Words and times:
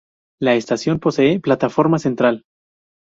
La 0.41 0.55
estación 0.55 0.99
posee 0.99 1.39
plataforma 1.39 1.99
central. 1.99 2.43